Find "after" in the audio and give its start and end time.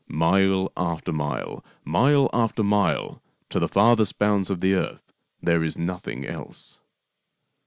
0.75-1.13, 2.33-2.63